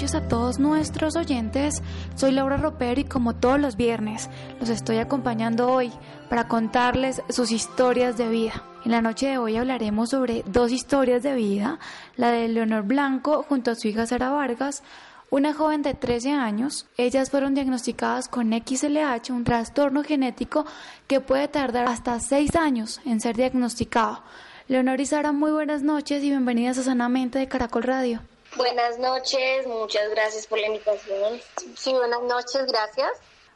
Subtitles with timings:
[0.00, 1.82] Noches a todos nuestros oyentes.
[2.14, 5.92] Soy Laura Ropero y como todos los viernes los estoy acompañando hoy
[6.30, 8.64] para contarles sus historias de vida.
[8.86, 11.78] En la noche de hoy hablaremos sobre dos historias de vida,
[12.16, 14.82] la de Leonor Blanco junto a su hija Sara Vargas,
[15.28, 16.86] una joven de 13 años.
[16.96, 20.64] Ellas fueron diagnosticadas con XLH, un trastorno genético
[21.08, 24.22] que puede tardar hasta 6 años en ser diagnosticado.
[24.66, 28.22] Leonor y Sara, muy buenas noches y bienvenidas a Sanamente de Caracol Radio.
[28.56, 31.40] Buenas noches, muchas gracias por la invitación.
[31.76, 33.10] Sí, buenas noches, gracias.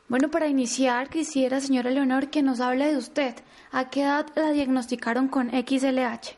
[0.08, 3.34] Bueno, para iniciar, quisiera, señora Leonor, que nos hable de usted.
[3.72, 6.36] ¿A qué edad la diagnosticaron con XLH?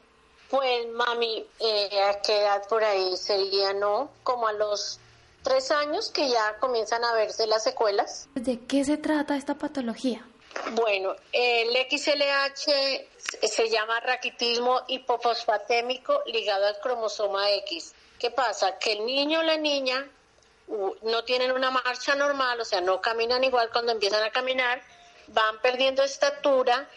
[0.49, 4.11] Pues, mami, eh, ¿a qué edad por ahí sería, no?
[4.23, 5.01] Como a los
[5.43, 8.29] tres años que ya comienzan a verse las secuelas.
[8.35, 10.25] ¿De qué se trata esta patología?
[10.73, 17.95] Bueno, el XLH se llama raquitismo hipofosfatémico ligado al cromosoma X.
[18.27, 18.77] ¿Qué pasa?
[18.77, 20.05] Que el niño o la niña
[21.03, 24.83] no tienen una marcha normal, o sea, no caminan igual cuando empiezan a caminar,
[25.29, 26.89] van perdiendo estatura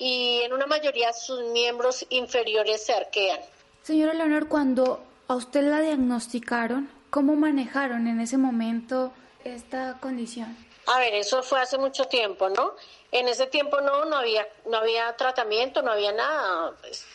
[0.00, 3.38] y en una mayoría sus miembros inferiores se arquean.
[3.84, 9.12] Señora Leonor, cuando a usted la diagnosticaron, ¿cómo manejaron en ese momento
[9.44, 10.56] esta condición?
[10.88, 12.74] A ver, eso fue hace mucho tiempo, ¿no?
[13.12, 16.72] En ese tiempo no, no había, no había tratamiento, no había nada.
[16.80, 17.06] Pues,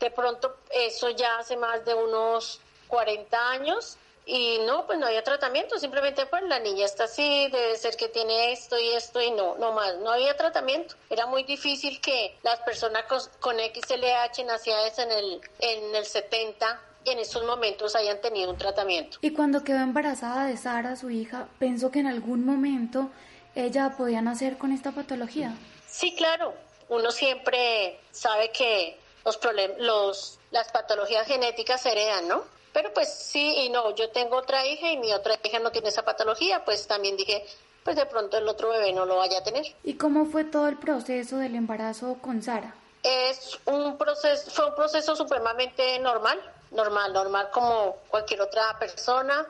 [0.00, 3.98] de pronto, eso ya hace más de unos 40 años
[4.28, 8.08] y no, pues no había tratamiento, simplemente pues la niña está así, debe ser que
[8.08, 10.96] tiene esto y esto y no, no más, no había tratamiento.
[11.08, 17.20] Era muy difícil que las personas con, XLH nacidas en el, en el 70 en
[17.20, 19.18] esos momentos hayan tenido un tratamiento.
[19.20, 23.10] Y cuando quedó embarazada de Sara, su hija, pensó que en algún momento
[23.54, 25.54] ella podía nacer con esta patología.
[25.86, 26.52] Sí, claro.
[26.88, 29.38] Uno siempre sabe que los,
[29.78, 32.44] los las patologías genéticas se heredan, ¿no?
[32.76, 35.88] Pero pues sí y no, yo tengo otra hija y mi otra hija no tiene
[35.88, 37.42] esa patología, pues también dije,
[37.82, 39.64] pues de pronto el otro bebé no lo vaya a tener.
[39.82, 42.74] ¿Y cómo fue todo el proceso del embarazo con Sara?
[43.02, 46.38] Es un proceso, fue un proceso supremamente normal,
[46.70, 49.46] normal, normal como cualquier otra persona.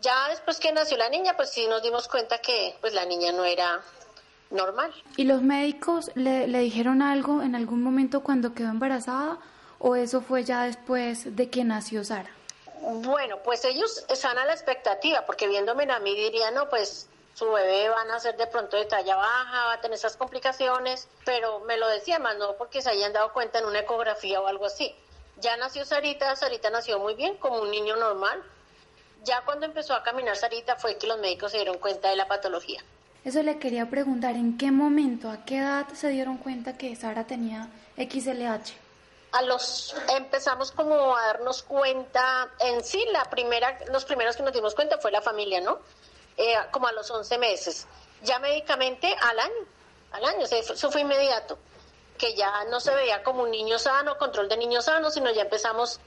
[0.00, 3.30] Ya después que nació la niña, pues sí nos dimos cuenta que pues la niña
[3.30, 3.80] no era
[4.50, 4.92] normal.
[5.16, 9.38] ¿Y los médicos le, le dijeron algo en algún momento cuando quedó embarazada?
[9.78, 12.30] O eso fue ya después de que nació Sara?
[12.80, 17.50] Bueno, pues ellos están a la expectativa, porque viéndome a mí dirían, no, pues su
[17.50, 21.60] bebé va a nacer de pronto de talla baja, va a tener esas complicaciones, pero
[21.60, 24.66] me lo decía más no porque se hayan dado cuenta en una ecografía o algo
[24.66, 24.94] así.
[25.40, 28.42] Ya nació Sarita, Sarita nació muy bien, como un niño normal.
[29.24, 32.28] Ya cuando empezó a caminar Sarita fue que los médicos se dieron cuenta de la
[32.28, 32.84] patología.
[33.24, 37.24] Eso le quería preguntar, ¿en qué momento, a qué edad se dieron cuenta que Sara
[37.24, 38.83] tenía XLH?
[39.34, 44.52] A los empezamos como a darnos cuenta en sí la primera los primeros que nos
[44.52, 45.80] dimos cuenta fue la familia no
[46.36, 47.86] eh, como a los 11 meses
[48.22, 49.66] ya médicamente al año
[50.12, 51.58] al año eso fue inmediato
[52.16, 55.42] que ya no se veía como un niño sano control de niños sanos sino ya
[55.42, 55.98] empezamos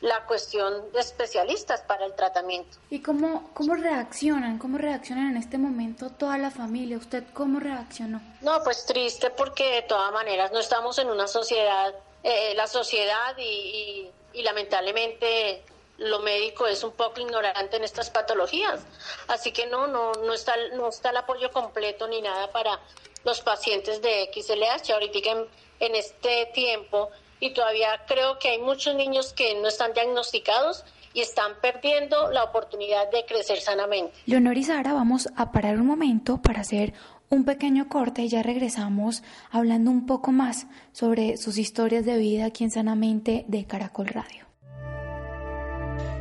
[0.00, 2.78] la cuestión de especialistas para el tratamiento.
[2.88, 4.56] ¿Y cómo, cómo reaccionan?
[4.56, 6.96] ¿Cómo reaccionan en este momento toda la familia?
[6.96, 8.22] ¿Usted cómo reaccionó?
[8.40, 11.92] No, pues triste porque de todas maneras no estamos en una sociedad
[12.22, 15.64] eh, la sociedad y, lamentablemente
[15.96, 18.80] lo médico es un poco ignorante en estas patologías.
[19.26, 22.78] Así que no, no, no está, no está el apoyo completo ni nada para
[23.24, 25.46] los pacientes de XLH ahorita en,
[25.80, 31.20] en este tiempo y todavía creo que hay muchos niños que no están diagnosticados y
[31.20, 34.12] están perdiendo la oportunidad de crecer sanamente.
[34.26, 36.92] Leonor y Sara, vamos a parar un momento para hacer
[37.30, 42.46] un pequeño corte y ya regresamos hablando un poco más sobre sus historias de vida
[42.46, 44.46] aquí en Sanamente de Caracol Radio.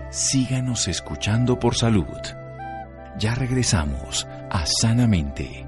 [0.09, 2.06] Síganos escuchando por salud.
[3.19, 5.65] Ya regresamos a Sanamente.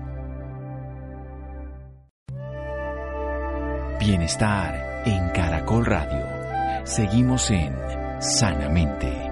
[4.00, 6.26] Bienestar en Caracol Radio.
[6.86, 7.76] Seguimos en
[8.20, 9.29] Sanamente.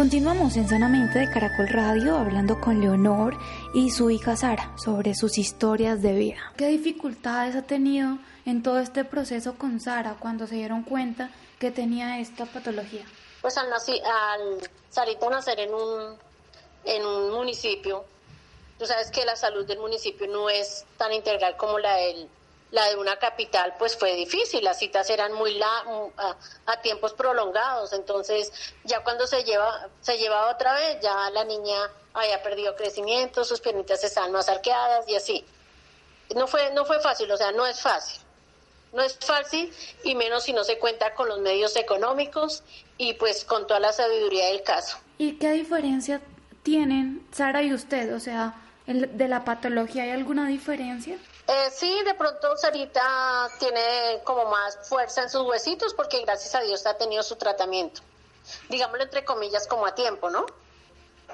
[0.00, 3.36] Continuamos en Sanamente de Caracol Radio hablando con Leonor
[3.74, 6.38] y su hija Sara sobre sus historias de vida.
[6.56, 8.16] ¿Qué dificultades ha tenido
[8.46, 13.04] en todo este proceso con Sara cuando se dieron cuenta que tenía esta patología?
[13.42, 16.16] Pues al, al Sarita nacer en un,
[16.86, 18.02] en un municipio,
[18.78, 22.26] tú sabes que la salud del municipio no es tan integral como la del
[22.70, 25.84] la de una capital pues fue difícil, las citas eran muy la,
[26.66, 28.52] a, tiempos prolongados, entonces
[28.84, 33.60] ya cuando se lleva se llevaba otra vez ya la niña había perdido crecimiento, sus
[33.60, 35.44] piernitas estaban más arqueadas y así.
[36.34, 38.20] No fue no fue fácil, o sea, no es fácil.
[38.92, 42.64] No es fácil y menos si no se cuenta con los medios económicos
[42.98, 44.98] y pues con toda la sabiduría del caso.
[45.16, 46.20] ¿Y qué diferencia
[46.62, 48.14] tienen Sara y usted?
[48.14, 48.54] O sea,
[48.86, 51.18] de la patología, ¿hay alguna diferencia?
[51.52, 56.60] Eh, sí, de pronto Sarita tiene como más fuerza en sus huesitos porque gracias a
[56.60, 58.02] Dios ha tenido su tratamiento.
[58.68, 60.46] Digámoslo entre comillas como a tiempo, ¿no?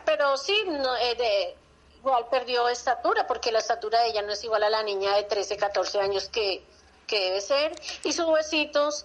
[0.07, 0.57] Pero sí,
[1.03, 1.57] eh, de,
[1.99, 5.25] igual perdió estatura porque la estatura de ella no es igual a la niña de
[5.25, 6.65] 13, 14 años que,
[7.07, 7.73] que debe ser.
[8.03, 9.05] Y sus huesitos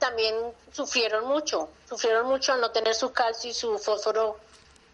[0.00, 0.34] también
[0.72, 4.38] sufrieron mucho, sufrieron mucho al no tener su calcio y su fósforo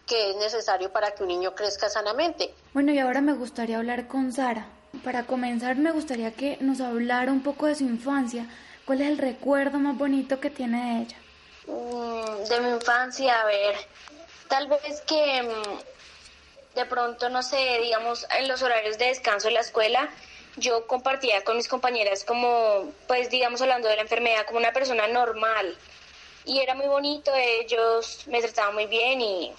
[0.05, 2.53] que es necesario para que un niño crezca sanamente.
[2.71, 4.67] Bueno, y ahora me gustaría hablar con Sara.
[5.03, 8.45] Para comenzar, me gustaría que nos hablara un poco de su infancia.
[8.85, 11.17] ¿Cuál es el recuerdo más bonito que tiene de ella?
[11.67, 13.75] Mm, de mi infancia, a ver,
[14.47, 19.53] tal vez que mm, de pronto, no sé, digamos, en los horarios de descanso en
[19.53, 20.09] la escuela,
[20.57, 25.07] yo compartía con mis compañeras como, pues, digamos, hablando de la enfermedad, como una persona
[25.07, 25.77] normal.
[26.45, 29.53] Y era muy bonito, ellos me trataban muy bien y,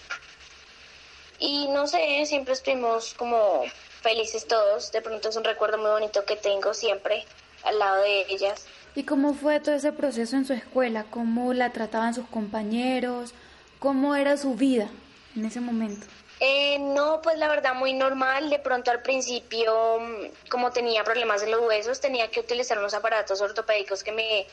[1.39, 3.65] y no sé, siempre estuvimos como
[4.01, 4.93] felices todos.
[4.93, 7.25] De pronto es un recuerdo muy bonito que tengo siempre
[7.65, 8.67] al lado de ellas.
[8.95, 11.05] ¿Y cómo fue todo ese proceso en su escuela?
[11.11, 13.35] ¿Cómo la trataban sus compañeros?
[13.79, 14.89] ¿Cómo era su vida
[15.37, 16.07] en ese momento?
[16.41, 18.51] Eh, no, pues la verdad muy normal.
[18.51, 22.95] De pronto al principio, mm, como tenía problemas en los huesos, tenía que utilizar unos
[22.95, 24.47] aparatos ortopédicos que me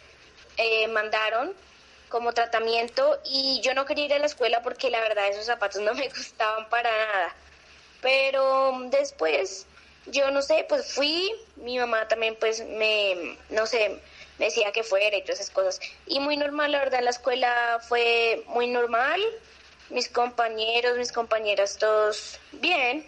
[0.57, 1.53] eh, mandaron
[2.09, 5.81] como tratamiento y yo no quería ir a la escuela porque la verdad esos zapatos
[5.81, 7.35] no me gustaban para nada.
[8.07, 9.65] Pero después,
[10.05, 13.99] yo no sé, pues fui, mi mamá también pues me, no sé,
[14.37, 15.81] me decía que fuera y todas esas cosas.
[16.05, 19.21] Y muy normal, la verdad, la escuela fue muy normal,
[19.89, 23.05] mis compañeros, mis compañeras, todos bien.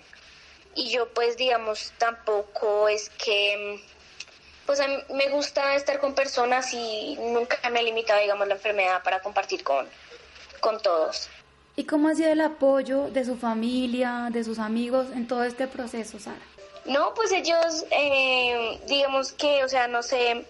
[0.76, 3.82] Y yo pues digamos, tampoco es que,
[4.66, 8.56] pues a mí me gusta estar con personas y nunca me ha limitado, digamos, la
[8.56, 9.88] enfermedad para compartir con,
[10.60, 11.30] con todos.
[11.80, 15.66] ¿Y cómo ha sido el apoyo de su familia, de sus amigos en todo este
[15.66, 16.42] proceso, Sara?
[16.84, 20.46] No, pues ellos, eh, digamos que, o sea, no sé,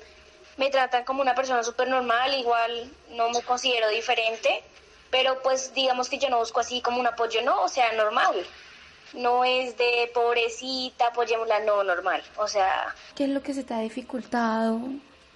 [0.57, 4.63] me tratan como una persona súper normal, igual no me considero diferente,
[5.11, 8.33] pero pues digamos que yo no busco así como un apoyo, no, o sea, normal.
[9.13, 12.95] No es de pobrecita, apoyémosla, no, normal, o sea...
[13.13, 14.81] ¿Qué es lo que se te ha dificultado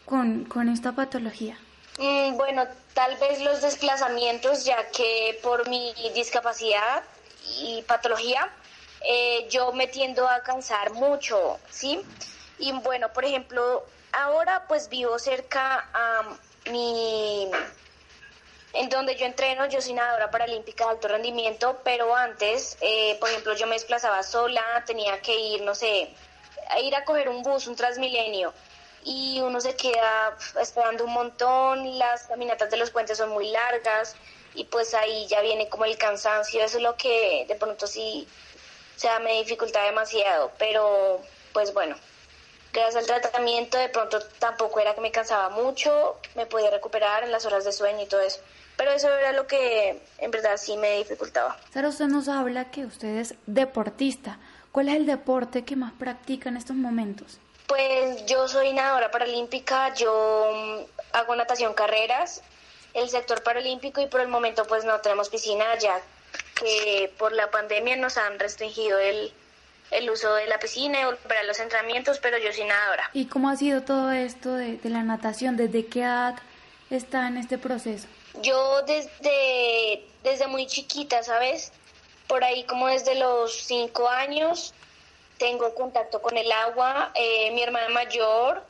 [0.05, 1.55] con, con esta patología?
[1.97, 7.03] Mm, bueno, tal vez los desplazamientos, ya que por mi discapacidad
[7.59, 8.49] y patología,
[9.01, 12.01] eh, yo me tiendo a cansar mucho, ¿sí?
[12.57, 16.23] Y bueno, por ejemplo, ahora pues vivo cerca a
[16.71, 17.49] mi...
[18.73, 23.29] En donde yo entreno, yo soy nadadora paralímpica de alto rendimiento, pero antes, eh, por
[23.29, 26.09] ejemplo, yo me desplazaba sola, tenía que ir, no sé,
[26.69, 28.51] a ir a coger un bus, un Transmilenio,
[29.05, 34.15] y uno se queda esperando un montón, las caminatas de los puentes son muy largas
[34.55, 38.27] y pues ahí ya viene como el cansancio, eso es lo que de pronto sí,
[38.95, 41.21] o sea, me dificulta demasiado, pero
[41.53, 41.95] pues bueno,
[42.73, 47.31] gracias al tratamiento de pronto tampoco era que me cansaba mucho, me podía recuperar en
[47.31, 48.39] las horas de sueño y todo eso.
[48.75, 51.57] Pero eso era lo que en verdad sí me dificultaba.
[51.71, 54.39] Sara, usted nos habla que usted es deportista.
[54.71, 57.37] ¿Cuál es el deporte que más practica en estos momentos?
[57.67, 62.41] Pues yo soy nadadora paralímpica, yo mm, hago natación carreras,
[62.93, 66.01] el sector paralímpico y por el momento pues no tenemos piscina ya
[66.55, 69.33] que por la pandemia nos han restringido el,
[69.91, 73.09] el uso de la piscina y volver a los entrenamientos, pero yo soy nadadora.
[73.13, 75.57] ¿Y cómo ha sido todo esto de, de, la natación?
[75.57, 76.35] ¿Desde qué edad
[76.89, 78.07] está en este proceso?
[78.41, 81.71] Yo desde, desde muy chiquita, ¿sabes?
[82.27, 84.73] Por ahí como desde los cinco años
[85.37, 87.11] tengo contacto con el agua.
[87.15, 88.63] Eh, mi hermana mayor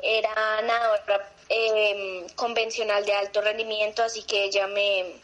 [0.00, 5.14] era nadadora em, convencional de alto rendimiento, así que ella me,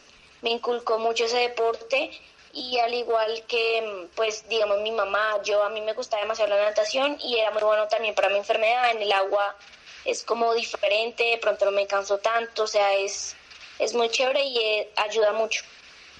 [0.41, 2.11] me inculcó mucho ese deporte
[2.55, 6.63] y al igual que, pues, digamos, mi mamá, yo a mí me gustaba demasiado la
[6.63, 8.91] natación y era muy bueno también para mi enfermedad.
[8.91, 9.55] En el agua
[10.05, 13.35] es como diferente, de pronto no me canso tanto, o sea, es,
[13.77, 15.65] es muy chévere y eh, ayuda mucho.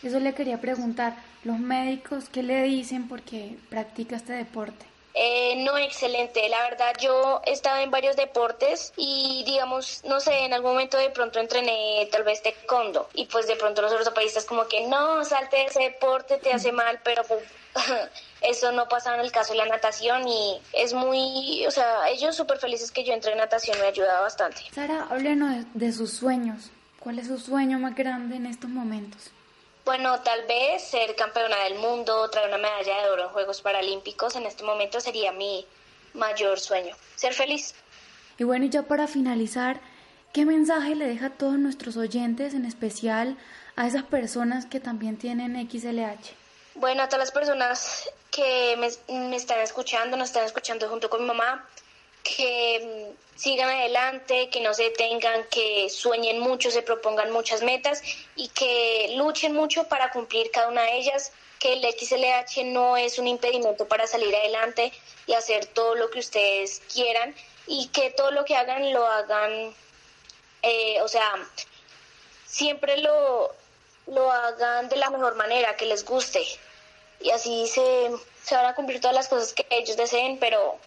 [0.04, 1.16] Eso le quería preguntar,
[1.46, 4.86] ¿los médicos qué le dicen porque practica este deporte?
[5.18, 6.48] Eh, no, excelente.
[6.50, 10.98] La verdad, yo he estado en varios deportes y, digamos, no sé, en algún momento
[10.98, 15.24] de pronto entrené tal vez taekwondo y pues de pronto los ortopedistas como que no,
[15.24, 17.44] salte de ese deporte, te hace mal, pero pues
[18.42, 22.36] eso no pasa en el caso de la natación y es muy, o sea, ellos
[22.36, 24.64] súper felices que yo entré en natación, me ha ayudado bastante.
[24.74, 26.72] Sara, háblenos de sus sueños.
[27.00, 29.32] ¿Cuál es su sueño más grande en estos momentos?
[29.86, 34.36] Bueno, tal vez ser campeona del mundo, traer una medalla de oro en Juegos Paralímpicos
[34.36, 35.64] en este momento sería mi
[36.16, 36.96] mayor sueño.
[37.16, 37.76] Ser feliz.
[38.40, 39.80] Y bueno, y ya para finalizar,
[40.34, 43.38] ¿qué mensaje le deja a todos nuestros oyentes, en especial
[43.76, 46.34] a esas personas que también tienen XLH?
[46.74, 48.90] Bueno, a todas las personas que me,
[49.30, 51.64] me están escuchando, nos están escuchando junto con mi mamá,
[52.26, 58.02] que mm, sigan adelante, que no se detengan, que sueñen mucho, se propongan muchas metas
[58.36, 63.20] y que luchen mucho para cumplir cada una de ellas, que el XLH no es
[63.20, 64.92] un impedimento para salir adelante
[65.28, 67.34] y hacer todo lo que ustedes quieran
[67.68, 69.74] y que todo lo que hagan lo hagan,
[70.64, 71.32] eh, o sea,
[72.46, 73.54] siempre lo,
[74.08, 76.44] lo hagan de la mejor manera, que les guste.
[77.22, 78.12] Y así se,
[78.44, 80.78] se van a cumplir todas las cosas que ellos deseen, pero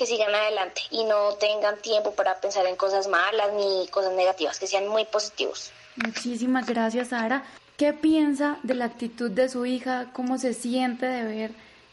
[0.00, 4.58] que sigan adelante y no tengan tiempo para pensar en cosas malas ni cosas negativas,
[4.58, 5.72] que sean muy positivos.
[5.96, 7.44] Muchísimas gracias, Sara.
[7.76, 10.06] ¿Qué piensa de la actitud de su hija?
[10.14, 11.50] ¿Cómo se siente de ver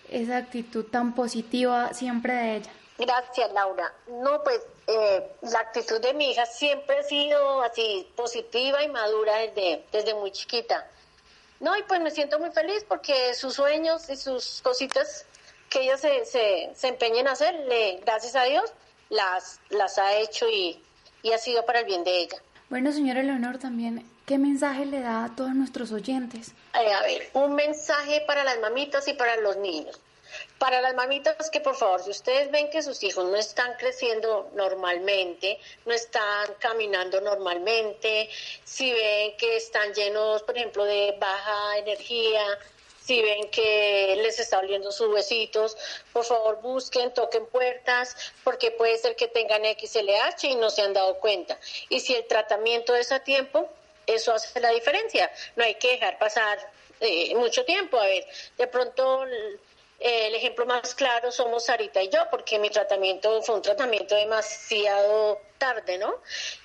[0.09, 2.71] esa actitud tan positiva siempre de ella?
[2.97, 3.93] Gracias, Laura.
[4.07, 9.35] No, pues eh, la actitud de mi hija siempre ha sido así positiva y madura
[9.35, 10.89] desde, desde muy chiquita.
[11.59, 15.25] No, y pues me siento muy feliz porque sus sueños y sus cositas
[15.69, 17.55] que ella se, se, se empeñe en hacer,
[18.05, 18.71] gracias a Dios,
[19.09, 20.81] las, las ha hecho y,
[21.23, 22.37] y ha sido para el bien de ella.
[22.69, 26.51] Bueno, señora Leonor, también, ¿qué mensaje le da a todos nuestros oyentes?
[26.73, 29.99] Eh, a ver, un mensaje para las mamitas y para los niños.
[30.59, 34.51] Para las mamitas que por favor, si ustedes ven que sus hijos no están creciendo
[34.55, 38.29] normalmente, no están caminando normalmente,
[38.65, 42.43] si ven que están llenos, por ejemplo, de baja energía,
[43.07, 45.77] si ven que les está oliendo sus huesitos,
[46.11, 50.91] por favor busquen, toquen puertas, porque puede ser que tengan XLH y no se han
[50.91, 51.57] dado cuenta.
[51.87, 53.69] Y si el tratamiento es a tiempo,
[54.05, 55.31] eso hace la diferencia.
[55.55, 56.59] No hay que dejar pasar
[56.99, 57.97] eh, mucho tiempo.
[57.97, 59.23] A ver, de pronto
[59.99, 65.41] el ejemplo más claro somos Sarita y yo, porque mi tratamiento fue un tratamiento demasiado
[65.57, 66.21] tarde, ¿no?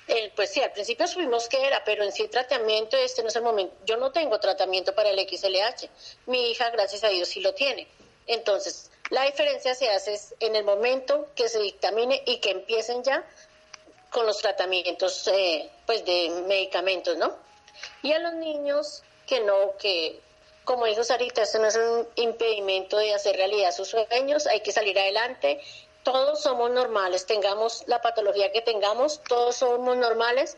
[0.06, 3.36] Eh, pues sí, al principio supimos que era, pero en sí tratamiento este no es
[3.36, 3.74] el momento.
[3.86, 5.88] Yo no tengo tratamiento para el XLH.
[6.26, 7.88] Mi hija, gracias a Dios, sí lo tiene.
[8.26, 13.24] Entonces, la diferencia se hace en el momento que se dictamine y que empiecen ya
[14.10, 17.34] con los tratamientos eh, pues de medicamentos, ¿no?
[18.02, 20.20] Y a los niños que no, que
[20.64, 24.72] como dijo Sarita, esto no es un impedimento de hacer realidad sus sueños, hay que
[24.72, 25.60] salir adelante.
[26.02, 30.56] Todos somos normales, tengamos la patología que tengamos, todos somos normales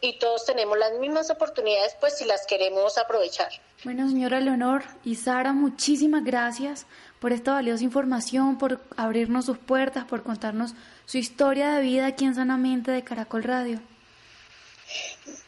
[0.00, 3.50] y todos tenemos las mismas oportunidades, pues si las queremos aprovechar.
[3.84, 6.86] Bueno, señora Leonor y Sara, muchísimas gracias
[7.20, 10.72] por esta valiosa información, por abrirnos sus puertas, por contarnos
[11.06, 13.80] su historia de vida aquí en Sanamente de Caracol Radio.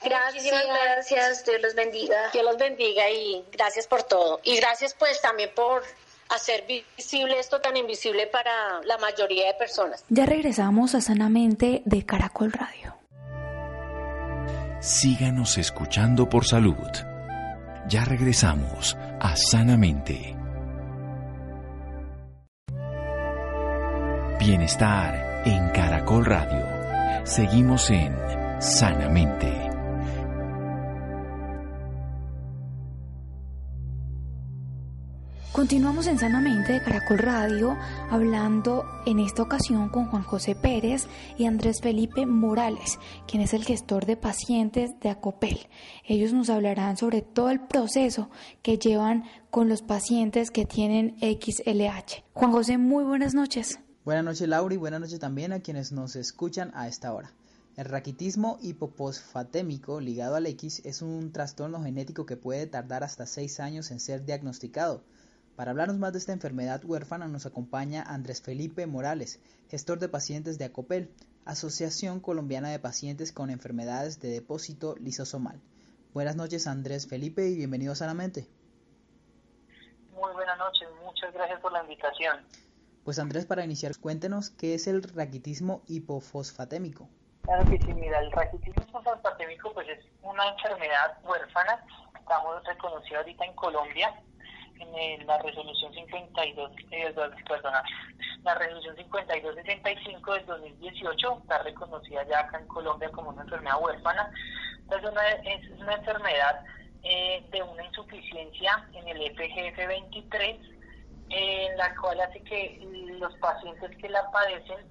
[0.03, 0.45] Gracias.
[0.45, 2.31] gracias, Dios los bendiga.
[2.33, 4.41] Dios los bendiga y gracias por todo.
[4.45, 5.83] Y gracias pues también por
[6.31, 10.05] hacer visible esto tan invisible para la mayoría de personas.
[10.09, 12.97] Ya regresamos a Sanamente de Caracol Radio.
[14.81, 16.77] Síganos escuchando por salud.
[17.89, 20.37] Ya regresamos a Sanamente.
[24.39, 27.27] Bienestar en Caracol Radio.
[27.27, 28.15] Seguimos en
[28.61, 29.69] Sanamente.
[35.53, 37.77] Continuamos en Sanamente de Caracol Radio
[38.11, 42.99] hablando en esta ocasión con Juan José Pérez y Andrés Felipe Morales,
[43.29, 45.69] quien es el gestor de pacientes de Acopel.
[46.05, 48.29] Ellos nos hablarán sobre todo el proceso
[48.63, 52.25] que llevan con los pacientes que tienen XLH.
[52.33, 53.79] Juan José, muy buenas noches.
[54.05, 57.33] Buenas noches Laura y buenas noches también a quienes nos escuchan a esta hora.
[57.79, 63.61] El raquitismo hipofosfatémico ligado al X es un trastorno genético que puede tardar hasta 6
[63.61, 65.05] años en ser diagnosticado
[65.55, 70.59] para hablarnos más de esta enfermedad huérfana nos acompaña Andrés Felipe Morales, gestor de pacientes
[70.59, 75.61] de ACOPEL, Asociación Colombiana de Pacientes con Enfermedades de Depósito Lisosomal.
[76.13, 78.49] Buenas noches Andrés Felipe y bienvenido a Sanamente.
[80.15, 82.39] Muy buenas noches, muchas gracias por la invitación.
[83.05, 87.09] Pues Andrés, para iniciar, cuéntenos qué es el raquitismo hipofosfatémico.
[87.49, 91.83] Claro que sí, mira, el raquitismo hipofosfatémico pues es una enfermedad huérfana
[92.19, 94.15] estamos reconocidos ahorita en Colombia
[94.79, 97.15] en la resolución 52, eh,
[97.49, 97.83] perdona,
[98.45, 104.31] la resolución 5265 del 2018 está reconocida ya acá en Colombia como una enfermedad huérfana.
[104.81, 106.63] Entonces una, es una enfermedad
[107.03, 110.79] eh, de una insuficiencia en el FGF23,
[111.31, 112.79] en la cual hace que
[113.19, 114.87] los pacientes que la padecen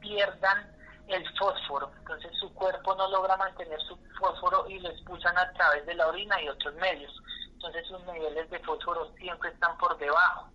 [0.00, 0.75] pierdan
[1.08, 1.92] el fósforo.
[1.98, 6.08] Entonces su cuerpo no logra mantener su fósforo y lo expulsan a través de la
[6.08, 7.12] orina y otros medios
[7.56, 10.50] entonces sus niveles de fósforo siempre están por debajo.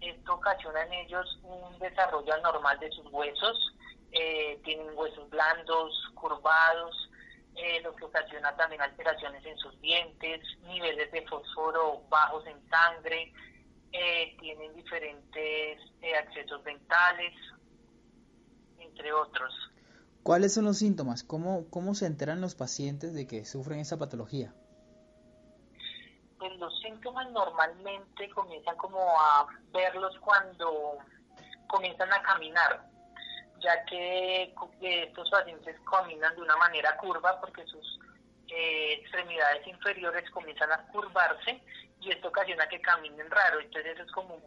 [0.00, 3.74] Esto ocasiona en ellos un desarrollo anormal de sus huesos,
[4.12, 7.10] eh, tienen huesos blandos, curvados,
[7.56, 13.32] eh, lo que ocasiona también alteraciones en sus dientes, niveles de fósforo bajos en sangre,
[13.92, 15.78] eh, tienen diferentes
[16.22, 17.34] accesos dentales,
[18.78, 19.52] entre otros.
[20.26, 21.22] ¿Cuáles son los síntomas?
[21.22, 24.52] ¿Cómo, ¿Cómo se enteran los pacientes de que sufren esa patología?
[26.36, 30.98] pues los síntomas normalmente comienzan como a verlos cuando
[31.68, 32.88] comienzan a caminar,
[33.60, 38.00] ya que estos pacientes caminan de una manera curva porque sus
[38.48, 41.62] eh, extremidades inferiores comienzan a curvarse
[42.00, 43.60] y esto ocasiona que caminen raro.
[43.60, 44.40] Entonces eso es como,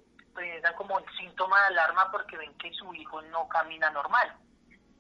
[0.76, 4.38] como un síntoma de alarma porque ven que su hijo no camina normal.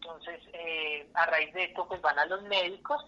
[0.01, 3.03] Entonces, eh, a raíz de esto, pues van a los médicos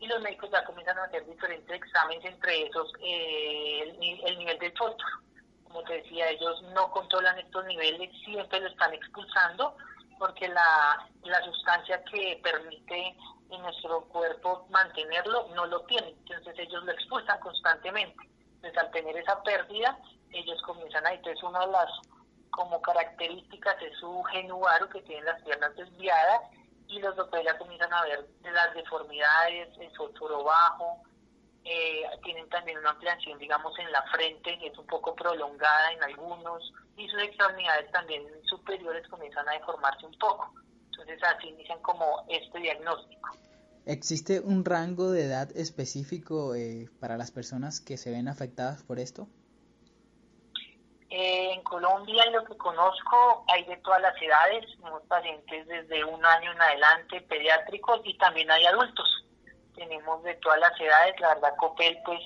[0.00, 4.76] y los médicos ya comienzan a hacer diferentes exámenes, entre esos eh, el, nivel del
[4.76, 5.20] fósforo.
[5.64, 9.76] Como te decía, ellos no controlan estos niveles, siempre lo están expulsando,
[10.18, 13.16] porque la, la sustancia que permite
[13.50, 18.28] en nuestro cuerpo mantenerlo no lo tiene, entonces ellos lo expulsan constantemente.
[18.56, 19.96] Entonces al tener esa pérdida,
[20.32, 21.90] ellos comienzan a, entonces una de las
[22.52, 26.42] como características es su genuaro que tiene las piernas desviadas
[26.86, 31.02] y los ya comienzan a ver las deformidades, el fósforo bajo,
[31.64, 36.72] eh, tienen también una ampliación, digamos, en la frente, es un poco prolongada en algunos,
[36.96, 40.52] y sus extremidades también superiores comienzan a deformarse un poco.
[40.90, 43.30] Entonces así inician como este diagnóstico.
[43.86, 48.98] ¿Existe un rango de edad específico eh, para las personas que se ven afectadas por
[48.98, 49.26] esto?
[51.14, 56.24] Eh, en Colombia, lo que conozco, hay de todas las edades, tenemos pacientes desde un
[56.24, 59.26] año en adelante, pediátricos y también hay adultos.
[59.74, 62.18] Tenemos de todas las edades, la verdad, COPEL, pues,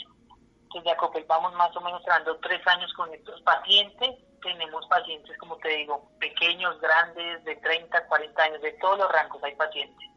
[0.73, 4.11] desde COPEL vamos más o menos trabajando tres años con estos pacientes.
[4.41, 9.43] Tenemos pacientes, como te digo, pequeños, grandes, de 30, 40 años, de todos los rangos
[9.43, 10.09] hay pacientes.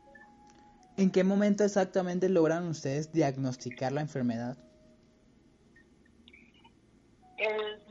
[0.95, 4.58] ¿En qué momento exactamente logran ustedes diagnosticar la enfermedad?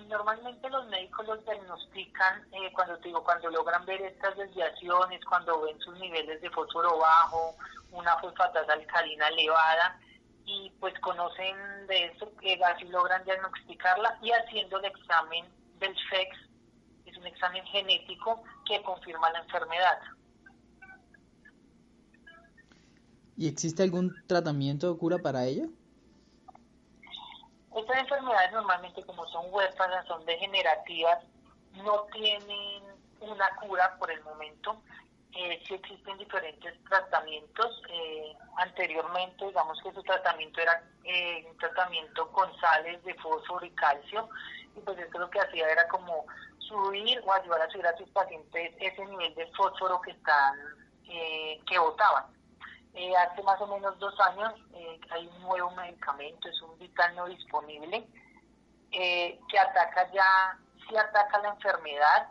[0.09, 5.63] Normalmente los médicos los diagnostican eh, cuando te digo cuando logran ver estas desviaciones, cuando
[5.63, 7.57] ven sus niveles de fósforo bajo,
[7.93, 9.99] una fosfatasa alcalina elevada
[10.45, 15.47] y pues conocen de eso que así logran diagnosticarla y haciendo el examen
[15.79, 16.37] del FEX,
[17.07, 19.99] es un examen genético que confirma la enfermedad.
[23.37, 25.69] ¿Y existe algún tratamiento o cura para ello?
[27.79, 31.19] Estas enfermedades normalmente como son huérfanas, son degenerativas,
[31.75, 32.83] no tienen
[33.21, 34.83] una cura por el momento.
[35.33, 37.83] Eh, sí existen diferentes tratamientos.
[37.88, 43.71] Eh, anteriormente, digamos que su tratamiento era eh, un tratamiento con sales de fósforo y
[43.71, 44.29] calcio,
[44.77, 46.27] y pues esto lo que hacía era como
[46.59, 50.59] subir o ayudar a subir a sus pacientes ese nivel de fósforo que están,
[51.09, 52.38] eh, que botaban.
[52.94, 57.14] Eh, hace más o menos dos años eh, hay un nuevo medicamento, es un vital
[57.29, 58.09] disponible,
[58.90, 62.29] eh, que ataca ya, si ataca la enfermedad,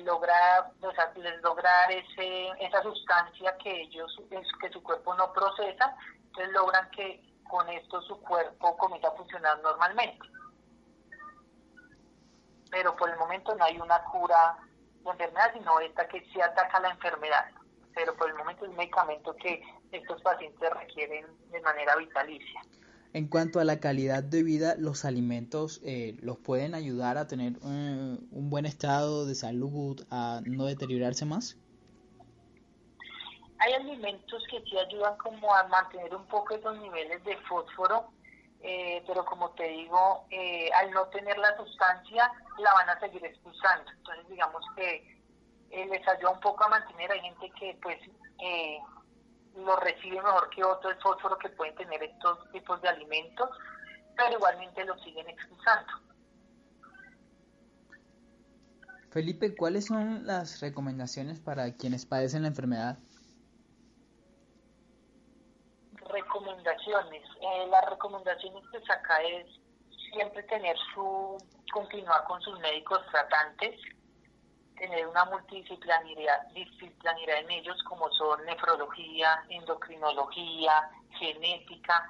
[0.00, 4.12] logra, o sea, les lograr ese, esa sustancia que ellos,
[4.60, 9.60] que su cuerpo no procesa, entonces logran que con esto su cuerpo comience a funcionar
[9.60, 10.26] normalmente.
[12.72, 14.56] Pero por el momento no hay una cura
[15.04, 17.48] de enfermedad, sino esta que sí ataca la enfermedad
[17.98, 22.60] pero por el momento es un medicamento que estos pacientes requieren de manera vitalicia.
[23.12, 27.54] En cuanto a la calidad de vida, ¿los alimentos eh, los pueden ayudar a tener
[27.54, 31.56] eh, un buen estado de salud, a no deteriorarse más?
[33.58, 38.12] Hay alimentos que sí ayudan como a mantener un poco esos niveles de fósforo,
[38.60, 40.24] eh, pero como te digo,
[40.80, 43.90] al no tener la sustancia, la van a seguir expulsando.
[43.90, 45.17] Entonces digamos que
[45.70, 47.10] eh, les ayuda un poco a mantener.
[47.12, 47.98] Hay gente que pues
[48.42, 48.78] eh,
[49.56, 53.50] lo recibe mejor que otro el fósforo que pueden tener estos tipos de alimentos,
[54.16, 55.92] pero igualmente lo siguen expulsando.
[59.10, 62.98] Felipe, ¿cuáles son las recomendaciones para quienes padecen la enfermedad?
[65.92, 67.22] Recomendaciones recomendaciones.
[67.40, 69.46] Eh, las recomendaciones que saca es
[70.12, 71.38] siempre tener su,
[71.72, 73.80] continuar con sus médicos tratantes,
[74.78, 82.08] tener una multidisciplinaridad disciplinaridad en ellos como son nefrología, endocrinología, genética,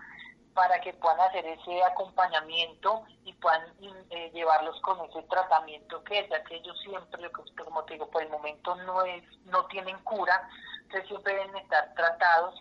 [0.55, 3.63] para que puedan hacer ese acompañamiento y puedan
[4.11, 7.31] eh, llevarlos con ese tratamiento que es, ya que ellos siempre,
[7.65, 10.49] como te digo, por el momento no es, no tienen cura,
[10.83, 12.59] entonces siempre deben estar tratados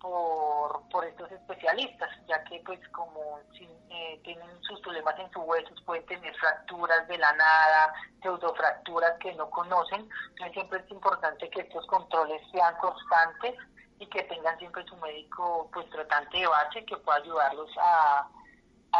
[0.00, 3.40] por, por estos especialistas, ya que pues como
[3.90, 9.34] eh, tienen sus problemas en sus huesos, pueden tener fracturas de la nada, pseudofracturas que
[9.34, 13.54] no conocen, entonces siempre es importante que estos controles sean constantes
[13.98, 18.28] y que tengan siempre su médico pues tratante de base que pueda ayudarlos a,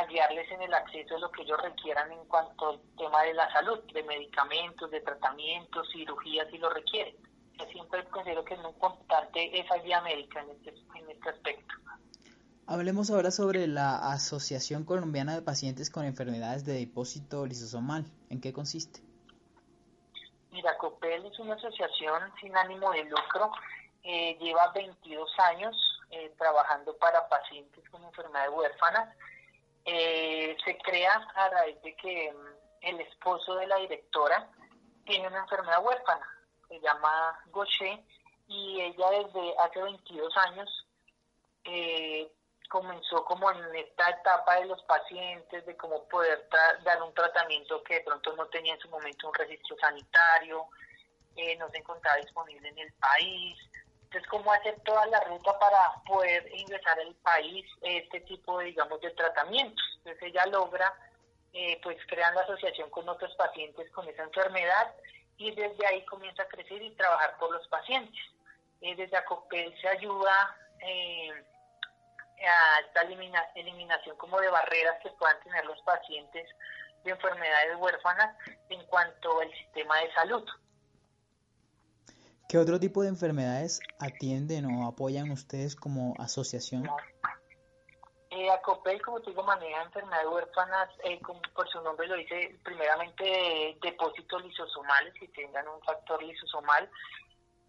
[0.09, 3.51] guiarles en el acceso de lo que ellos requieran en cuanto al tema de la
[3.53, 7.17] salud, de medicamentos, de tratamientos, cirugías si lo requieren.
[7.59, 11.75] Yo siempre considero que es muy importante esa guía médica en este, en este aspecto.
[12.67, 18.05] Hablemos ahora sobre la Asociación Colombiana de Pacientes con Enfermedades de Depósito Lisosomal.
[18.29, 19.01] ¿En qué consiste?
[20.51, 23.53] Mira, COPEL es una asociación sin ánimo de lucro
[24.11, 25.77] eh, lleva 22 años
[26.11, 29.15] eh, trabajando para pacientes con enfermedades huérfanas.
[29.85, 34.49] Eh, se crea a raíz de que mm, el esposo de la directora
[35.05, 36.27] tiene una enfermedad huérfana,
[36.69, 38.01] se llama Gaucher,
[38.47, 40.85] y ella desde hace 22 años
[42.71, 46.49] comenzó como en esta etapa de los pacientes, de cómo poder
[46.83, 50.67] dar un tratamiento que de pronto no tenía en su momento un registro sanitario,
[51.59, 53.59] no se encontraba disponible en el país,
[54.09, 58.99] entonces, ¿cómo hacer toda la ruta para poder ingresar al país este tipo, de, digamos,
[59.03, 59.85] de tratamientos?
[59.99, 60.95] Entonces, ella logra,
[61.53, 64.95] eh, pues, crear la asociación con otros pacientes con esa enfermedad
[65.39, 68.21] y desde ahí comienza a crecer y trabajar por los pacientes.
[68.81, 71.31] Eh, desde ACOPEL se ayuda eh,
[72.47, 73.03] a esta
[73.55, 76.49] eliminación como de barreras que puedan tener los pacientes
[77.05, 78.37] de enfermedades huérfanas
[78.69, 80.45] en cuanto al sistema de salud.
[82.49, 86.89] ¿Qué otro tipo de enfermedades atienden o apoyan ustedes como asociación?
[88.39, 92.57] Eh, ACOPEL, como te digo, maneja enfermedades huérfanas, eh, como por su nombre lo dice,
[92.63, 96.89] primeramente depósitos lisosomales que tengan un factor lisosomal,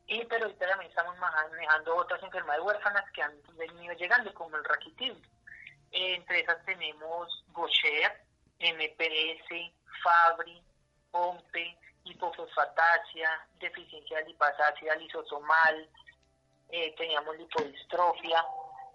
[0.06, 4.64] y pero ahorita también estamos manejando otras enfermedades huérfanas que han venido llegando, como el
[4.64, 5.20] raquitismo.
[5.92, 8.22] Entre esas tenemos Gaucher,
[8.60, 10.62] MPS, Fabry,
[11.10, 15.90] POMPE, hipofosfatasia, deficiencia de lipasácida lisosomal,
[16.70, 18.46] eh, teníamos lipodistrofia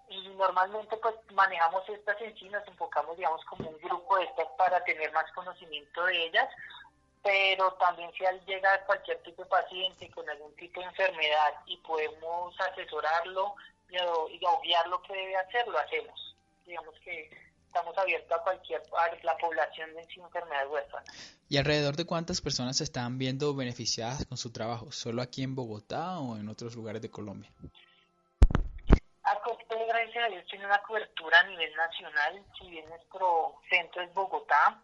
[0.09, 2.35] y normalmente pues manejamos estas en
[2.69, 6.49] enfocamos digamos como un grupo de estas para tener más conocimiento de ellas,
[7.23, 12.55] pero también si llega cualquier tipo de paciente con algún tipo de enfermedad y podemos
[12.61, 13.55] asesorarlo
[13.89, 16.37] y, y guiar lo que debe hacer, lo hacemos.
[16.67, 17.31] Digamos que
[17.75, 18.83] estamos abiertos a cualquier
[19.23, 21.05] la población de enfermedad huérfana.
[21.49, 24.93] ¿Y alrededor de cuántas personas se están viendo beneficiadas con su trabajo?
[24.93, 27.51] ¿Solo aquí en Bogotá o en otros lugares de Colombia?
[29.87, 32.43] Gracias a Dios, tiene una cobertura a nivel nacional.
[32.59, 34.83] Si bien nuestro centro es Bogotá,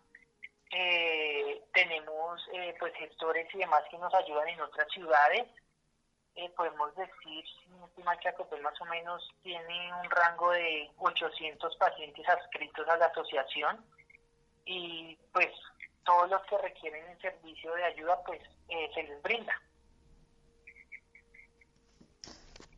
[0.71, 5.47] eh, tenemos eh, pues gestores y demás que nos ayudan en otras ciudades.
[6.35, 7.45] Eh, podemos decir,
[8.21, 13.85] que pues más o menos tiene un rango de 800 pacientes adscritos a la asociación
[14.65, 15.49] y pues
[16.05, 19.61] todos los que requieren el servicio de ayuda pues eh, se les brinda.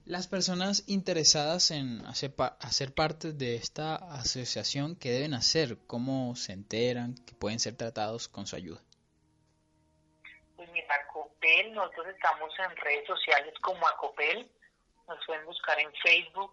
[0.05, 5.79] Las personas interesadas en hacer, hacer parte de esta asociación, ¿qué deben hacer?
[5.87, 8.81] ¿Cómo se enteran que pueden ser tratados con su ayuda?
[10.91, 14.51] Acopel, nosotros estamos en redes sociales como Acopel,
[15.09, 16.53] nos pueden buscar en Facebook,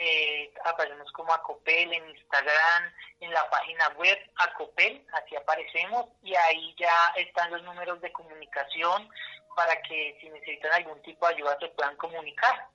[0.00, 6.72] eh, aparecemos como Acopel, en Instagram, en la página web Acopel, así aparecemos y ahí
[6.78, 9.10] ya están los números de comunicación
[9.56, 12.68] para que si necesitan algún tipo de ayuda se puedan comunicar.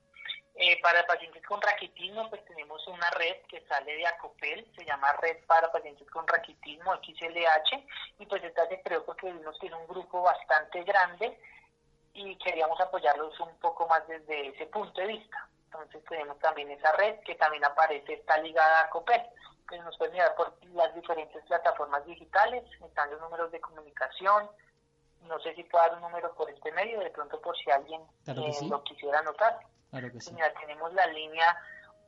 [0.56, 5.10] Eh, para pacientes con raquitismo, pues tenemos una red que sale de ACOPEL, se llama
[5.14, 7.86] Red para Pacientes con Raquitismo, XLH,
[8.18, 11.40] y pues esta se creó porque vimos que era un grupo bastante grande
[12.12, 15.48] y queríamos apoyarlos un poco más desde ese punto de vista.
[15.82, 19.20] Entonces tenemos también esa red que también aparece, está ligada a ACOPEL,
[19.68, 24.48] que nos puede mirar por las diferentes plataformas digitales, están los números de comunicación,
[25.22, 28.02] no sé si puedo dar un número por este medio, de pronto por si alguien
[28.26, 29.58] eh, lo quisiera anotar.
[29.90, 30.36] Claro que sí.
[30.60, 31.56] tenemos la línea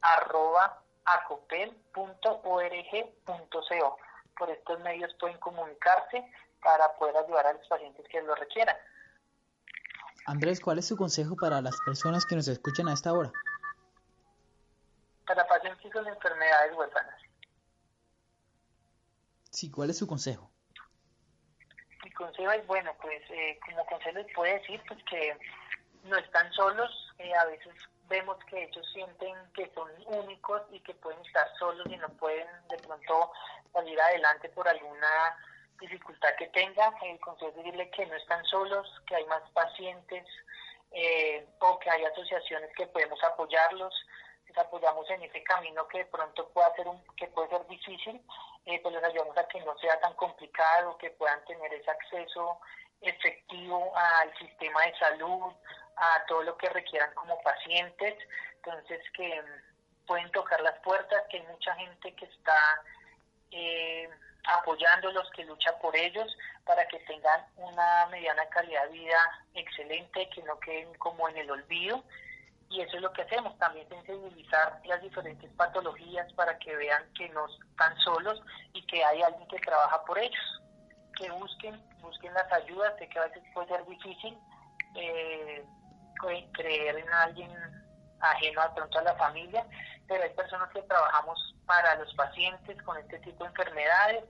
[0.00, 3.98] arroba acopel.org.co.
[4.38, 6.30] Por estos medios pueden comunicarse
[6.62, 8.76] para poder ayudar a los pacientes que lo requieran.
[10.26, 13.30] Andrés, ¿cuál es su consejo para las personas que nos escuchan a esta hora?
[15.26, 17.20] Para pacientes con enfermedades huérfanas.
[19.50, 20.50] Sí, ¿cuál es su consejo?
[22.04, 25.38] Mi consejo es, bueno, pues eh, como consejo les puedo decir pues que
[26.06, 27.74] no están solos, eh, a veces
[28.08, 32.46] vemos que ellos sienten que son únicos y que pueden estar solos y no pueden
[32.68, 33.32] de pronto
[33.72, 35.36] salir adelante por alguna
[35.80, 36.94] dificultad que tengan.
[37.02, 40.26] El consejo es decirle que no están solos, que hay más pacientes
[40.92, 43.94] eh, o que hay asociaciones que podemos apoyarlos.
[44.46, 48.22] Les apoyamos en ese camino que de pronto pueda ser un, que puede ser difícil,
[48.64, 52.60] eh, pues les ayudamos a que no sea tan complicado, que puedan tener ese acceso
[53.00, 55.52] efectivo al sistema de salud,
[55.96, 58.14] a todo lo que requieran como pacientes,
[58.56, 62.82] entonces que mm, pueden tocar las puertas, que hay mucha gente que está
[63.50, 64.08] eh,
[64.46, 70.42] apoyándolos, que lucha por ellos, para que tengan una mediana calidad de vida excelente, que
[70.42, 72.04] no queden como en el olvido.
[72.68, 77.28] Y eso es lo que hacemos, también sensibilizar las diferentes patologías para que vean que
[77.28, 80.62] no están solos y que hay alguien que trabaja por ellos.
[81.16, 84.36] Que busquen, busquen las ayudas, de que a veces puede ser difícil,
[84.96, 85.64] eh,
[86.52, 87.50] creer en alguien
[88.20, 89.66] ajeno de pronto a la familia,
[90.08, 94.24] pero hay personas que trabajamos para los pacientes con este tipo de enfermedades,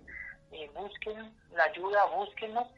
[0.53, 2.69] eh, busquen la ayuda, búsquenos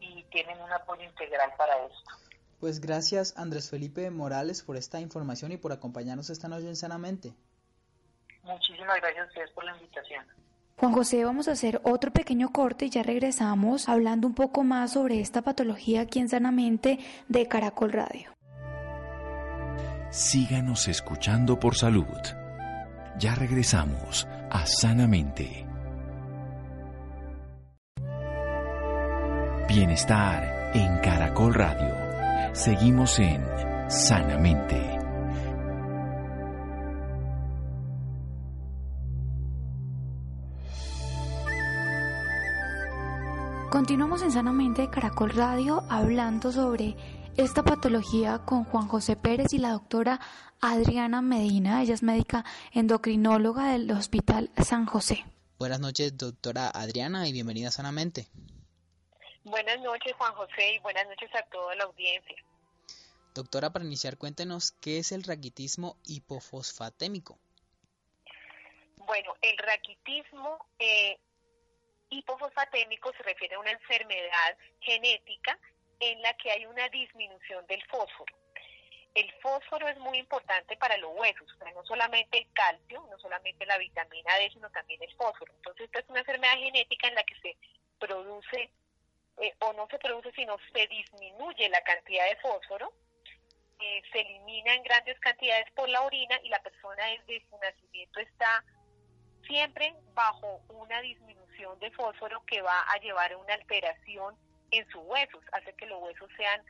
[0.00, 2.10] y tienen un apoyo integral para esto.
[2.58, 7.32] Pues gracias Andrés Felipe Morales por esta información y por acompañarnos esta noche en Sanamente.
[8.42, 10.26] Muchísimas gracias a ustedes por la invitación.
[10.76, 14.94] Juan José, vamos a hacer otro pequeño corte y ya regresamos hablando un poco más
[14.94, 18.39] sobre esta patología aquí en Sanamente de Caracol Radio.
[20.10, 22.04] Síganos escuchando por salud.
[23.16, 25.64] Ya regresamos a Sanamente.
[29.68, 31.94] Bienestar en Caracol Radio.
[32.54, 33.40] Seguimos en
[33.88, 34.98] Sanamente.
[43.70, 46.96] Continuamos en Sanamente de Caracol Radio hablando sobre
[47.36, 50.20] esta patología con Juan José Pérez y la doctora
[50.60, 51.82] Adriana Medina.
[51.82, 55.24] Ella es médica endocrinóloga del Hospital San José.
[55.58, 58.26] Buenas noches, doctora Adriana, y bienvenida Sanamente.
[59.44, 62.36] Buenas noches, Juan José, y buenas noches a toda la audiencia.
[63.34, 67.38] Doctora, para iniciar, cuéntenos qué es el raquitismo hipofosfatémico.
[68.96, 71.18] Bueno, el raquitismo eh,
[72.10, 75.58] hipofosfatémico se refiere a una enfermedad genética
[76.00, 78.34] en la que hay una disminución del fósforo.
[79.14, 83.76] El fósforo es muy importante para los huesos, no solamente el calcio, no solamente la
[83.76, 85.52] vitamina D, sino también el fósforo.
[85.56, 87.56] Entonces, esta es una enfermedad genética en la que se
[87.98, 88.70] produce,
[89.38, 92.92] eh, o no se produce, sino se disminuye la cantidad de fósforo,
[93.80, 98.20] eh, se elimina en grandes cantidades por la orina y la persona desde su nacimiento
[98.20, 98.64] está
[99.46, 104.36] siempre bajo una disminución de fósforo que va a llevar a una alteración
[104.70, 106.62] en sus huesos, hace que los huesos sean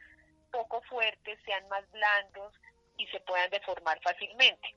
[0.50, 2.54] poco fuertes, sean más blandos
[2.96, 4.76] y se puedan deformar fácilmente.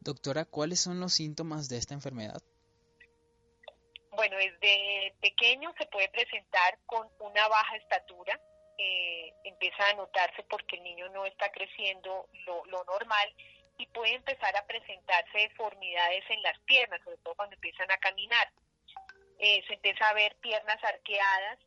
[0.00, 2.40] Doctora, ¿cuáles son los síntomas de esta enfermedad?
[4.12, 8.40] Bueno, desde pequeño se puede presentar con una baja estatura,
[8.78, 13.34] eh, empieza a notarse porque el niño no está creciendo lo, normal
[13.78, 18.50] y puede empezar a presentarse deformidades en las piernas, sobre todo cuando empiezan a caminar.
[19.38, 21.58] Eh, se empieza a ver piernas arqueadas,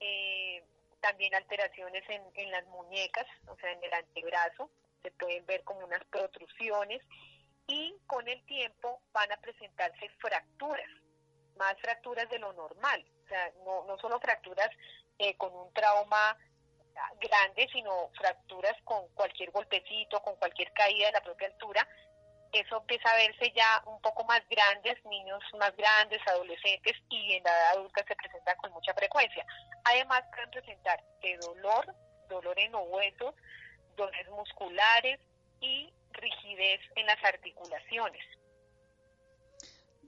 [0.00, 0.64] eh,
[1.00, 4.70] también alteraciones en, en las muñecas, o sea, en el antebrazo,
[5.02, 7.02] se pueden ver como unas protrusiones
[7.66, 10.88] y con el tiempo van a presentarse fracturas,
[11.56, 14.70] más fracturas de lo normal, o sea, no, no solo fracturas
[15.18, 16.36] eh, con un trauma
[17.20, 21.86] grande, sino fracturas con cualquier golpecito, con cualquier caída de la propia altura,
[22.52, 27.44] eso empieza a verse ya un poco más grandes, niños más grandes, adolescentes y en
[27.44, 29.46] la edad adulta se presentan con mucha frecuencia.
[29.84, 31.94] Además pueden presentar de dolor,
[32.28, 33.34] dolor en los huesos,
[33.96, 35.20] dolores musculares
[35.60, 38.24] y rigidez en las articulaciones.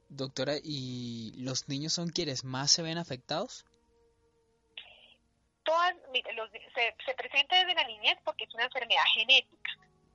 [0.08, 3.64] Doctora, ¿y los niños son quienes más se ven afectados?
[5.62, 5.94] Todas,
[6.74, 9.70] se, se presenta desde la niñez porque es una enfermedad genética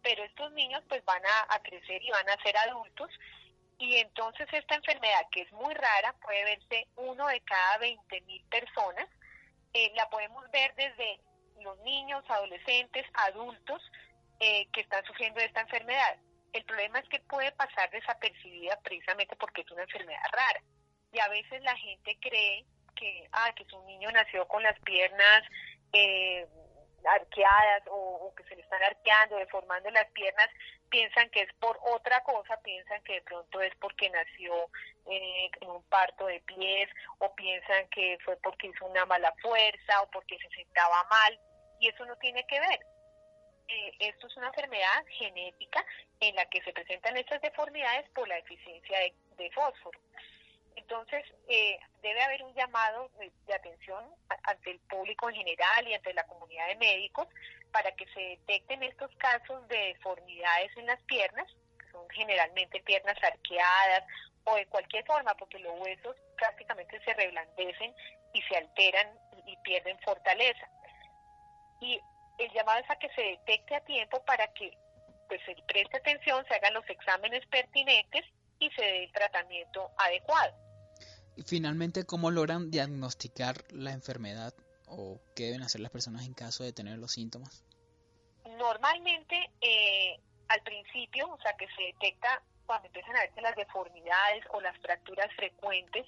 [0.08, 3.10] pero estos niños pues van a, crecer y van a ser adultos
[3.78, 8.42] y entonces esta enfermedad que es muy rara puede verse uno de cada 20 mil
[8.46, 9.06] personas,
[9.74, 11.20] eh, la podemos ver desde
[11.60, 13.82] los niños, adolescentes, adultos
[14.40, 16.16] eh, que están sufriendo de esta enfermedad.
[16.54, 20.62] El problema es que puede pasar desapercibida precisamente porque es una enfermedad rara.
[21.12, 22.66] Y a veces la gente cree
[22.96, 25.44] que, ah, que su niño nació con las piernas
[25.92, 26.48] eh,
[27.08, 30.50] arqueadas o, que se le están arqueando, deformando las piernas,
[30.90, 34.70] piensan que es por otra cosa, piensan que de pronto es porque nació
[35.06, 36.90] eh, en un parto de pies
[37.20, 41.40] o piensan que fue porque hizo una mala fuerza o porque se sentaba mal
[41.80, 42.80] y eso no tiene que ver.
[43.70, 45.86] Eh, esto es una enfermedad genética
[46.22, 49.00] en la que se presentan estas deformidades por la deficiencia
[49.38, 50.00] de fósforo.
[50.78, 54.06] Entonces, eh, debe haber un llamado de, atención
[54.44, 57.28] ante el público en general y ante la comunidad de médicos
[57.72, 61.48] para que se detecten estos casos de deformidades en las piernas,
[61.80, 64.04] que son generalmente piernas arqueadas
[64.46, 67.94] o de cualquier forma, porque los huesos prácticamente se reblandecen
[68.34, 70.70] y se alteran y pierden fortaleza.
[71.82, 72.00] Y
[72.38, 74.78] el llamado es a que se detecte a tiempo para que
[75.28, 78.24] pues se preste atención, se hagan los exámenes pertinentes
[78.60, 80.67] y se dé el tratamiento adecuado.
[81.38, 84.56] Y finalmente, ¿cómo logran diagnosticar la enfermedad
[84.88, 87.64] o qué deben hacer las personas en caso de tener los síntomas?
[88.58, 94.46] Normalmente, eh, al principio, o sea, que se detecta cuando empiezan a verse las deformidades
[94.50, 96.08] o las fracturas frecuentes,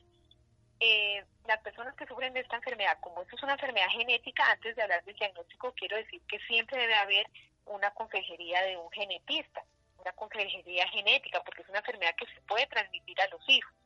[0.80, 4.76] eh, las personas que sufren de esta enfermedad, como esto es una enfermedad genética, antes
[4.76, 7.28] de hablar del diagnóstico, quiero decir que siempre debe haber
[7.66, 9.64] una consejería de un genetista,
[10.00, 13.79] una consejería genética, porque es una enfermedad que se puede transmitir a los hijos.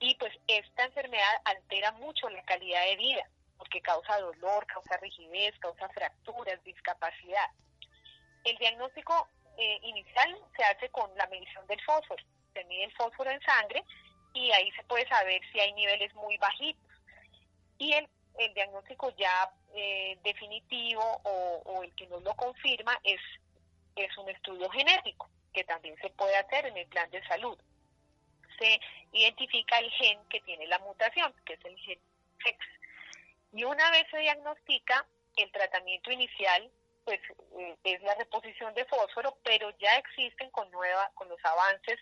[0.00, 5.54] Y pues esta enfermedad altera mucho la calidad de vida, porque causa dolor, causa rigidez,
[5.58, 7.46] causa fracturas, discapacidad.
[8.44, 12.24] El diagnóstico eh, inicial se hace con la medición del fósforo.
[12.54, 13.84] Se mide el fósforo en sangre
[14.32, 16.82] y ahí se puede saber si hay niveles muy bajitos.
[17.76, 18.08] Y el,
[18.38, 23.20] el diagnóstico ya eh, definitivo o, o, el que nos lo confirma es,
[23.96, 27.58] es un estudio genético, que también se puede hacer en el plan de salud
[28.60, 28.80] se
[29.12, 31.98] identifica el gen que tiene la mutación, que es el gen
[32.44, 32.58] sex.
[33.52, 36.70] Y una vez se diagnostica, el tratamiento inicial
[37.04, 37.20] pues
[37.58, 41.98] eh, es la reposición de fósforo, pero ya existen con nueva, con los avances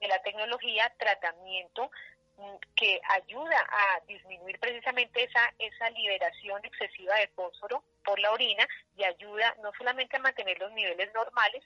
[0.00, 1.90] de la tecnología tratamiento
[2.38, 8.66] mm, que ayuda a disminuir precisamente esa, esa liberación excesiva de fósforo por la orina
[8.96, 11.64] y ayuda no solamente a mantener los niveles normales,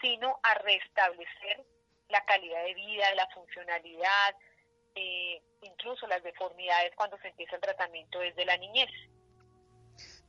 [0.00, 1.64] sino a restablecer
[2.08, 4.34] la calidad de vida, la funcionalidad,
[4.94, 8.90] eh, incluso las deformidades cuando se empieza el tratamiento desde la niñez.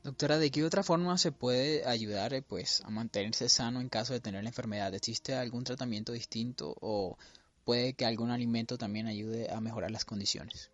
[0.03, 4.13] Doctora, ¿de qué otra forma se puede ayudar eh, pues, a mantenerse sano en caso
[4.13, 4.93] de tener la enfermedad?
[4.93, 7.17] ¿Existe algún tratamiento distinto o
[7.65, 10.71] puede que algún alimento también ayude a mejorar las condiciones?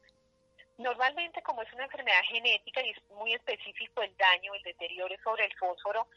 [0.78, 5.46] Normalmente, como es una enfermedad genética y es muy específico el daño, el deterioro sobre
[5.46, 6.08] el fósforo,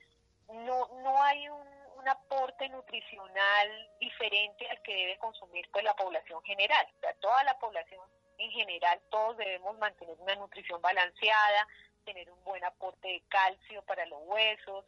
[0.48, 6.43] no, no hay un un aporte nutricional diferente al que debe consumir pues la población
[6.43, 6.87] general.
[6.97, 8.01] O sea, toda la población
[8.39, 11.67] en general, todos debemos mantener una nutrición balanceada,
[12.05, 14.85] tener un buen aporte de calcio para los huesos,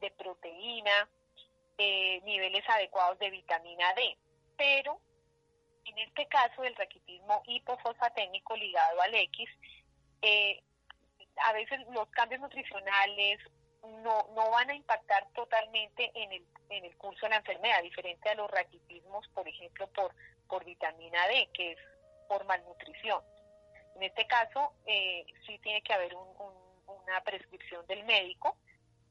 [0.00, 1.08] de proteína,
[1.78, 4.16] niveles adecuados de vitamina D.
[4.56, 5.00] Pero
[5.84, 9.50] en este caso el raquitismo hipofosfatémico ligado al X,
[10.22, 10.62] eh,
[11.44, 13.40] a veces los cambios nutricionales
[14.02, 18.28] no, no van a impactar totalmente en el, en el curso de la enfermedad, diferente
[18.28, 20.14] a los raquitismos, por ejemplo, por,
[20.48, 21.78] por vitamina D, que es
[22.28, 23.22] por malnutrición.
[23.96, 28.56] En este caso, eh, sí tiene que haber una prescripción del médico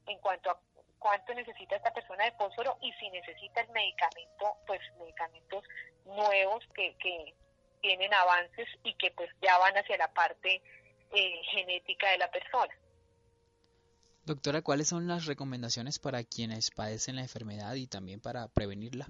[0.07, 0.59] en cuanto a
[0.99, 5.63] cuánto necesita esta persona de fósforo y si necesita el medicamento, pues medicamentos
[6.05, 7.33] nuevos que, que
[7.81, 10.61] tienen avances y que pues ya van hacia la parte
[11.11, 12.73] eh, genética de la persona.
[14.25, 19.07] Doctora, ¿cuáles son las recomendaciones para quienes padecen la enfermedad y también para prevenirla?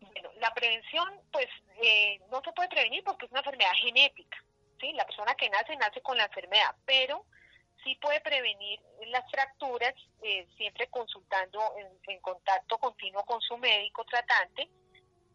[0.00, 1.46] Bueno, la prevención, pues
[1.80, 4.36] eh, no se puede prevenir porque es una enfermedad genética.
[4.80, 4.92] ¿sí?
[4.94, 7.24] La persona que nace, nace con la enfermedad, pero
[7.84, 11.60] sí puede prevenir las fracturas eh, siempre consultando
[12.08, 14.68] en, contacto continuo con su médico tratante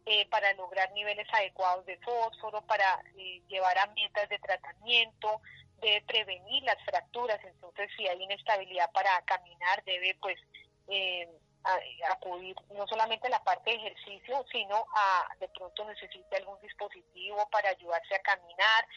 [0.05, 3.01] eh, para lograr niveles adecuados de fósforo, para
[3.47, 5.41] llevar a metas de tratamiento,
[5.82, 10.38] debe prevenir las fracturas, entonces si hay inestabilidad para caminar debe pues
[10.88, 11.28] eh,
[12.12, 17.48] acudir no solamente a la parte de ejercicio, sino a de pronto necesita algún dispositivo
[17.50, 18.88] para ayudarse a caminar.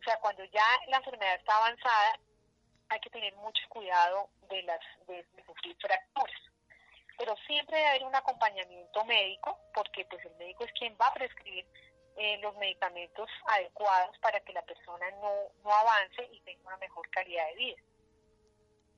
[0.00, 2.18] O sea, cuando ya la enfermedad está avanzada,
[2.88, 6.40] hay que tener mucho cuidado de las de, sufrir fracturas.
[7.18, 11.14] Pero siempre debe haber un acompañamiento médico, porque pues el médico es quien va a
[11.14, 11.66] prescribir
[12.18, 15.30] eh, los medicamentos adecuados para que la persona no,
[15.62, 17.76] no avance y tenga una mejor calidad de vida.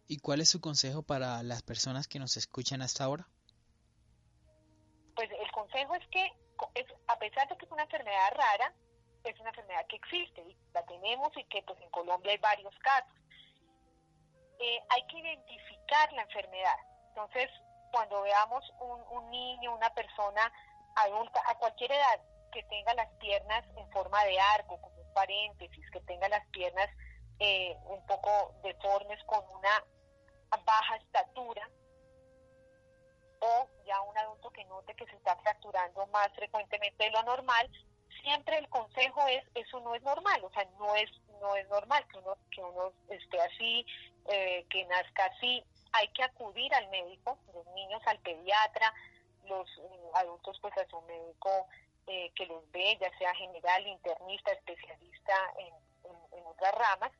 [0.09, 3.29] ¿Y cuál es su consejo para las personas que nos escuchan hasta ahora?
[5.21, 6.33] pues el consejo es que,
[7.09, 8.73] a pesar de que es una enfermedad rara,
[9.25, 12.75] es una enfermedad que existe y la tenemos y que pues en Colombia hay varios
[12.79, 13.13] casos.
[14.59, 16.77] Eh, hay que identificar la enfermedad.
[17.09, 17.51] Entonces,
[17.93, 20.51] cuando veamos un, un niño, una persona
[20.97, 25.91] adulta, a cualquier edad, que tenga las piernas en forma de arco, como un paréntesis,
[25.91, 26.89] que tenga las piernas
[27.39, 29.85] eh, un poco deformes con una
[30.65, 31.69] baja estatura,
[33.41, 37.71] o ya un adulto que note que se está fracturando más frecuentemente de lo normal,
[38.23, 42.07] siempre el consejo es eso no es normal, o sea, no es no es normal
[42.09, 43.87] que uno que uno esté así,
[44.29, 48.93] eh, que nazca así, hay que acudir al médico, los niños al pediatra,
[49.47, 51.67] los eh, adultos pues a su médico
[52.07, 55.75] eh, que los ve, ya sea general, internista, especialista en,
[56.47, 57.13] otras ramas,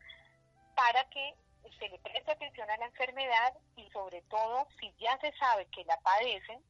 [0.75, 1.35] para que
[1.79, 5.85] se le preste atención a la enfermedad y sobre todo si ya se sabe que
[5.85, 6.61] la padecen,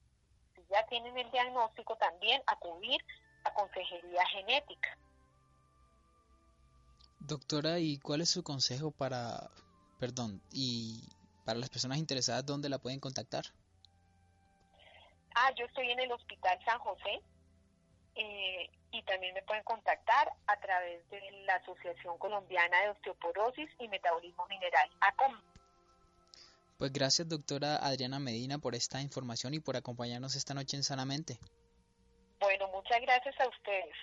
[0.54, 3.02] si ya tienen el diagnóstico, también acudir
[3.44, 4.98] a consejería genética.
[7.20, 9.50] Doctora, ¿y cuál es su consejo para,
[9.98, 11.08] perdón, y
[11.44, 13.44] para las personas interesadas, dónde la pueden contactar?
[15.34, 17.22] Ah, yo estoy en el Hospital San José
[18.20, 23.88] eh, y también me pueden contactar a través de la Asociación Colombiana de Osteoporosis y
[23.88, 25.40] Metabolismo Mineral, ACOM.
[26.76, 31.38] Pues gracias doctora Adriana Medina por esta información y por acompañarnos esta noche en Sanamente.
[32.40, 33.94] Bueno, muchas gracias a ustedes.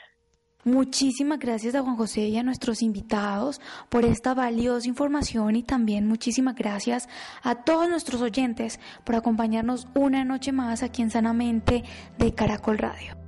[0.63, 6.07] Muchísimas gracias a Juan José y a nuestros invitados por esta valiosa información y también
[6.07, 7.07] muchísimas gracias
[7.43, 11.83] a todos nuestros oyentes por acompañarnos una noche más aquí en Sanamente
[12.17, 13.26] de Caracol Radio.